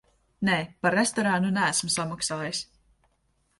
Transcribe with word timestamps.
Nē, 0.47 0.55
par 0.85 0.95
restorānu 0.99 1.53
neesmu 1.59 1.93
samaksājis. 1.99 2.65